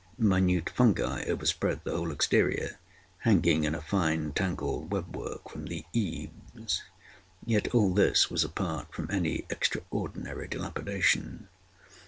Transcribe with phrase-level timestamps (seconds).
[0.17, 2.79] Minute fungi overspread the whole exterior,
[3.19, 6.81] hanging in a fine tangled web work from the eaves.
[7.45, 11.49] Yet all this was apart from any extraordinary dilapidation.